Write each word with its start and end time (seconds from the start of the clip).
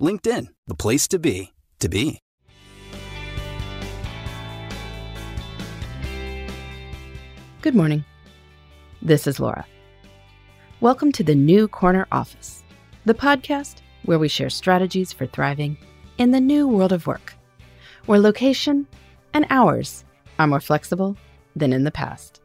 LinkedIn, 0.00 0.48
the 0.66 0.74
place 0.74 1.06
to 1.08 1.18
be, 1.18 1.52
to 1.78 1.88
be. 1.88 2.20
Good 7.60 7.74
morning. 7.74 8.04
This 9.02 9.26
is 9.26 9.38
Laura. 9.38 9.66
Welcome 10.80 11.12
to 11.12 11.22
the 11.22 11.34
New 11.34 11.68
Corner 11.68 12.06
Office, 12.10 12.62
the 13.04 13.12
podcast 13.12 13.82
where 14.06 14.18
we 14.18 14.28
share 14.28 14.48
strategies 14.48 15.12
for 15.12 15.26
thriving 15.26 15.76
in 16.16 16.30
the 16.30 16.40
new 16.40 16.66
world 16.66 16.92
of 16.92 17.06
work, 17.06 17.34
where 18.06 18.18
location 18.18 18.86
and 19.34 19.46
hours 19.50 20.06
are 20.38 20.46
more 20.46 20.60
flexible 20.60 21.18
than 21.54 21.74
in 21.74 21.84
the 21.84 21.90
past. 21.90 22.40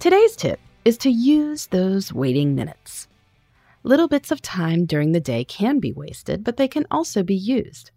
Today's 0.00 0.34
tip 0.34 0.58
is 0.84 0.98
to 0.98 1.10
use 1.10 1.66
those 1.66 2.12
waiting 2.12 2.56
minutes. 2.56 3.06
Little 3.82 4.08
bits 4.08 4.30
of 4.30 4.42
time 4.42 4.86
during 4.86 5.12
the 5.12 5.20
day 5.20 5.44
can 5.44 5.78
be 5.78 5.92
wasted, 5.92 6.44
but 6.44 6.56
they 6.56 6.68
can 6.68 6.86
also 6.90 7.22
be 7.22 7.36
used. 7.36 7.90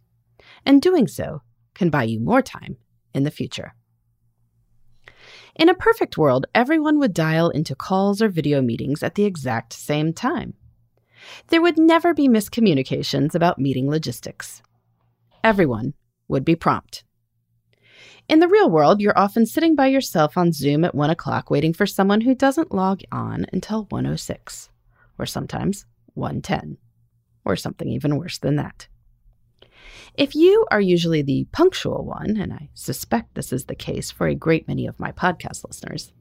And 0.65 0.81
doing 0.81 1.07
so 1.07 1.41
can 1.73 1.89
buy 1.89 2.03
you 2.03 2.19
more 2.19 2.41
time 2.41 2.77
in 3.13 3.23
the 3.23 3.31
future. 3.31 3.73
In 5.55 5.69
a 5.69 5.73
perfect 5.73 6.17
world, 6.17 6.45
everyone 6.55 6.97
would 6.99 7.13
dial 7.13 7.49
into 7.49 7.75
calls 7.75 8.21
or 8.21 8.29
video 8.29 8.61
meetings 8.61 9.03
at 9.03 9.15
the 9.15 9.25
exact 9.25 9.73
same 9.73 10.13
time. 10.13 10.53
There 11.47 11.61
would 11.61 11.77
never 11.77 12.13
be 12.13 12.27
miscommunications 12.27 13.35
about 13.35 13.59
meeting 13.59 13.89
logistics. 13.89 14.61
Everyone 15.43 15.93
would 16.27 16.45
be 16.45 16.55
prompt. 16.55 17.03
In 18.27 18.39
the 18.39 18.47
real 18.47 18.69
world, 18.69 19.01
you're 19.01 19.17
often 19.17 19.45
sitting 19.45 19.75
by 19.75 19.87
yourself 19.87 20.37
on 20.37 20.53
Zoom 20.53 20.85
at 20.85 20.95
1 20.95 21.09
o'clock 21.09 21.51
waiting 21.51 21.73
for 21.73 21.85
someone 21.85 22.21
who 22.21 22.33
doesn't 22.33 22.73
log 22.73 23.01
on 23.11 23.45
until 23.51 23.85
106, 23.89 24.69
or 25.21 25.25
sometimes 25.25 25.85
110, 26.15 26.77
or 27.45 27.55
something 27.55 27.87
even 27.87 28.17
worse 28.17 28.39
than 28.39 28.55
that. 28.55 28.87
If 30.15 30.35
you 30.35 30.65
are 30.71 30.81
usually 30.81 31.21
the 31.21 31.47
punctual 31.51 32.03
one, 32.03 32.35
and 32.37 32.51
I 32.51 32.69
suspect 32.73 33.35
this 33.35 33.53
is 33.53 33.65
the 33.65 33.75
case 33.75 34.11
for 34.11 34.27
a 34.27 34.35
great 34.35 34.67
many 34.67 34.87
of 34.87 34.99
my 34.99 35.11
podcast 35.11 35.65
listeners, 35.65 36.11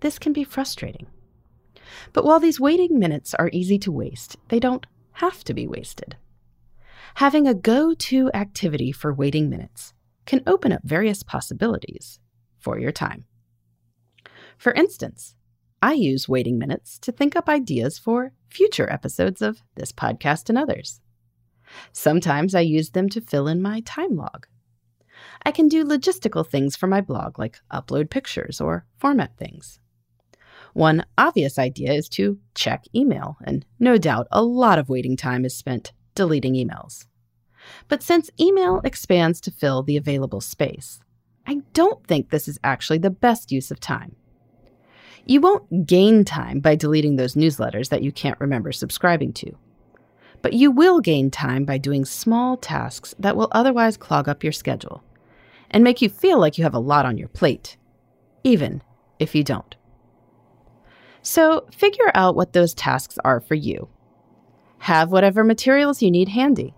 this 0.00 0.18
can 0.18 0.32
be 0.32 0.44
frustrating. 0.44 1.06
But 2.12 2.24
while 2.24 2.40
these 2.40 2.60
waiting 2.60 2.98
minutes 2.98 3.34
are 3.34 3.50
easy 3.52 3.78
to 3.80 3.92
waste, 3.92 4.36
they 4.48 4.60
don't 4.60 4.86
have 5.12 5.42
to 5.44 5.54
be 5.54 5.66
wasted. 5.66 6.16
Having 7.16 7.46
a 7.46 7.54
go 7.54 7.94
to 7.94 8.30
activity 8.34 8.92
for 8.92 9.14
waiting 9.14 9.48
minutes 9.48 9.94
can 10.26 10.42
open 10.46 10.72
up 10.72 10.82
various 10.84 11.22
possibilities 11.22 12.18
for 12.58 12.78
your 12.78 12.92
time. 12.92 13.24
For 14.56 14.72
instance, 14.72 15.36
I 15.84 15.92
use 15.92 16.30
waiting 16.30 16.58
minutes 16.58 16.98
to 17.00 17.12
think 17.12 17.36
up 17.36 17.46
ideas 17.46 17.98
for 17.98 18.32
future 18.48 18.90
episodes 18.90 19.42
of 19.42 19.62
this 19.74 19.92
podcast 19.92 20.48
and 20.48 20.56
others. 20.56 21.02
Sometimes 21.92 22.54
I 22.54 22.60
use 22.60 22.92
them 22.92 23.10
to 23.10 23.20
fill 23.20 23.46
in 23.46 23.60
my 23.60 23.80
time 23.80 24.16
log. 24.16 24.46
I 25.44 25.50
can 25.50 25.68
do 25.68 25.84
logistical 25.84 26.48
things 26.48 26.74
for 26.74 26.86
my 26.86 27.02
blog, 27.02 27.38
like 27.38 27.58
upload 27.70 28.08
pictures 28.08 28.62
or 28.62 28.86
format 28.96 29.36
things. 29.36 29.78
One 30.72 31.04
obvious 31.18 31.58
idea 31.58 31.92
is 31.92 32.08
to 32.10 32.38
check 32.54 32.86
email, 32.94 33.36
and 33.44 33.66
no 33.78 33.98
doubt 33.98 34.26
a 34.32 34.42
lot 34.42 34.78
of 34.78 34.88
waiting 34.88 35.18
time 35.18 35.44
is 35.44 35.54
spent 35.54 35.92
deleting 36.14 36.54
emails. 36.54 37.04
But 37.88 38.02
since 38.02 38.30
email 38.40 38.80
expands 38.84 39.38
to 39.42 39.50
fill 39.50 39.82
the 39.82 39.98
available 39.98 40.40
space, 40.40 41.00
I 41.46 41.60
don't 41.74 42.06
think 42.06 42.30
this 42.30 42.48
is 42.48 42.58
actually 42.64 43.00
the 43.00 43.10
best 43.10 43.52
use 43.52 43.70
of 43.70 43.80
time. 43.80 44.16
You 45.26 45.40
won't 45.40 45.86
gain 45.86 46.24
time 46.24 46.60
by 46.60 46.76
deleting 46.76 47.16
those 47.16 47.34
newsletters 47.34 47.88
that 47.88 48.02
you 48.02 48.12
can't 48.12 48.40
remember 48.40 48.72
subscribing 48.72 49.32
to. 49.34 49.56
But 50.42 50.52
you 50.52 50.70
will 50.70 51.00
gain 51.00 51.30
time 51.30 51.64
by 51.64 51.78
doing 51.78 52.04
small 52.04 52.58
tasks 52.58 53.14
that 53.18 53.36
will 53.36 53.48
otherwise 53.52 53.96
clog 53.96 54.28
up 54.28 54.42
your 54.42 54.52
schedule 54.52 55.02
and 55.70 55.82
make 55.82 56.02
you 56.02 56.10
feel 56.10 56.38
like 56.38 56.58
you 56.58 56.64
have 56.64 56.74
a 56.74 56.78
lot 56.78 57.06
on 57.06 57.16
your 57.16 57.28
plate, 57.28 57.78
even 58.42 58.82
if 59.18 59.34
you 59.34 59.42
don't. 59.42 59.74
So 61.22 61.66
figure 61.72 62.10
out 62.14 62.36
what 62.36 62.52
those 62.52 62.74
tasks 62.74 63.16
are 63.24 63.40
for 63.40 63.54
you. 63.54 63.88
Have 64.80 65.10
whatever 65.10 65.42
materials 65.42 66.02
you 66.02 66.10
need 66.10 66.28
handy. 66.28 66.74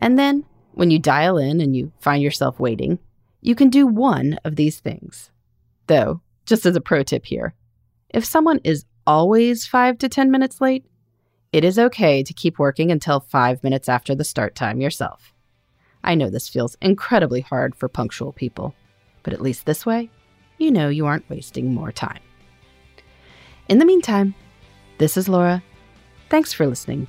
And 0.00 0.18
then, 0.18 0.44
when 0.72 0.90
you 0.90 0.98
dial 0.98 1.38
in 1.38 1.60
and 1.60 1.76
you 1.76 1.92
find 2.00 2.20
yourself 2.20 2.58
waiting, 2.58 2.98
you 3.40 3.54
can 3.54 3.70
do 3.70 3.86
one 3.86 4.38
of 4.44 4.56
these 4.56 4.80
things. 4.80 5.30
Though, 5.86 6.20
just 6.46 6.66
as 6.66 6.74
a 6.74 6.80
pro 6.80 7.04
tip 7.04 7.26
here, 7.26 7.54
if 8.10 8.24
someone 8.24 8.60
is 8.64 8.84
always 9.06 9.66
five 9.66 9.96
to 9.98 10.08
10 10.08 10.30
minutes 10.30 10.60
late, 10.60 10.84
it 11.52 11.64
is 11.64 11.78
okay 11.78 12.22
to 12.22 12.34
keep 12.34 12.58
working 12.58 12.90
until 12.90 13.20
five 13.20 13.62
minutes 13.62 13.88
after 13.88 14.14
the 14.14 14.24
start 14.24 14.54
time 14.54 14.80
yourself. 14.80 15.32
I 16.02 16.14
know 16.14 16.30
this 16.30 16.48
feels 16.48 16.76
incredibly 16.80 17.40
hard 17.40 17.74
for 17.74 17.88
punctual 17.88 18.32
people, 18.32 18.74
but 19.22 19.32
at 19.32 19.40
least 19.40 19.66
this 19.66 19.86
way, 19.86 20.10
you 20.58 20.70
know 20.70 20.88
you 20.88 21.06
aren't 21.06 21.28
wasting 21.30 21.72
more 21.72 21.92
time. 21.92 22.20
In 23.68 23.78
the 23.78 23.84
meantime, 23.84 24.34
this 24.98 25.16
is 25.16 25.28
Laura. 25.28 25.62
Thanks 26.28 26.52
for 26.52 26.66
listening, 26.66 27.06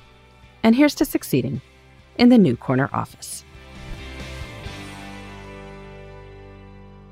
and 0.62 0.74
here's 0.74 0.94
to 0.96 1.04
succeeding 1.04 1.60
in 2.16 2.28
the 2.28 2.38
New 2.38 2.56
Corner 2.56 2.88
office. 2.92 3.44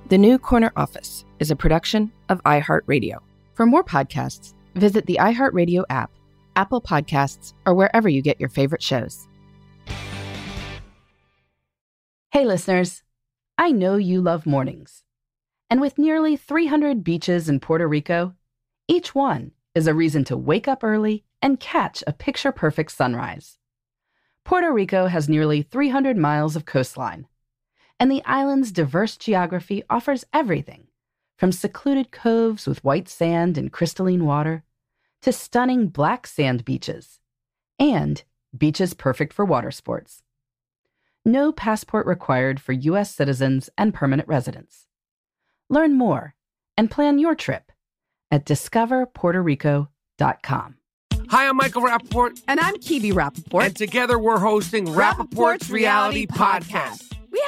The 0.09 0.19
New 0.19 0.39
Corner 0.39 0.73
Office 0.77 1.25
is 1.39 1.51
a 1.51 1.57
production 1.57 2.11
of 2.29 2.43
iHeartRadio. 2.43 3.19
For 3.61 3.67
more 3.67 3.85
podcasts, 3.85 4.55
visit 4.75 5.05
the 5.05 5.19
iHeartRadio 5.21 5.85
app 5.91 6.11
Apple 6.57 6.81
Podcasts, 6.81 7.53
or 7.67 7.75
wherever 7.75 8.09
you 8.09 8.23
get 8.23 8.41
your 8.41 8.49
favorite 8.49 8.83
shows. 8.83 9.29
Hey, 12.33 12.47
listeners. 12.47 13.03
I 13.59 13.71
know 13.71 13.97
you 13.97 14.23
love 14.23 14.47
mornings. 14.47 15.05
And 15.69 15.79
with 15.79 15.99
nearly 15.99 16.39
300 16.39 17.05
beaches 17.05 17.51
in 17.51 17.61
Puerto 17.61 17.87
Rico, 17.87 18.35
each 18.89 19.15
one 19.15 19.51
is 19.75 19.87
a 19.87 19.93
reason 19.93 20.25
to 20.25 20.39
wake 20.39 20.67
up 20.67 20.83
early 20.83 21.27
and 21.43 21.61
catch 21.61 22.03
a 22.07 22.15
picture 22.15 22.53
perfect 22.53 22.93
sunrise. 22.93 23.59
Puerto 24.43 24.73
Rico 24.73 25.05
has 25.05 25.29
nearly 25.29 25.61
300 25.61 26.17
miles 26.17 26.57
of 26.57 26.65
coastline, 26.65 27.27
and 27.99 28.11
the 28.11 28.25
island's 28.25 28.73
diverse 28.73 29.19
geography 29.19 29.83
offers 29.91 30.25
everything 30.33 30.87
from 31.41 31.51
secluded 31.51 32.11
coves 32.11 32.67
with 32.67 32.85
white 32.85 33.09
sand 33.09 33.57
and 33.57 33.73
crystalline 33.73 34.27
water 34.27 34.63
to 35.23 35.33
stunning 35.33 35.87
black 35.87 36.27
sand 36.27 36.67
beaches 36.67 37.19
and 37.79 38.25
beaches 38.57 38.93
perfect 38.93 39.33
for 39.33 39.47
water 39.47 39.71
sports. 39.71 40.23
No 41.25 41.51
passport 41.51 42.07
required 42.07 42.61
for 42.61 42.73
U.S. 42.73 43.15
citizens 43.15 43.71
and 43.79 43.95
permanent 43.95 44.29
residents. 44.29 44.85
Learn 45.71 45.95
more 45.95 46.35
and 46.77 46.91
plan 46.91 47.19
your 47.19 47.35
trip 47.35 47.73
at 48.31 48.45
discoverpuertorico.com. 48.45 50.75
Hi, 51.31 51.49
I'm 51.49 51.57
Michael 51.57 51.83
Rapaport. 51.83 52.43
And 52.49 52.61
I'm 52.61 52.77
Kebe 52.77 53.15
Rapaport. 53.15 53.65
And 53.65 53.75
together 53.75 54.19
we're 54.19 54.41
hosting 54.41 54.89
Rappaport's, 54.89 55.37
Rapaport's 55.37 55.71
Reality, 55.71 56.27
Reality 56.27 56.29
Podcast. 56.71 57.10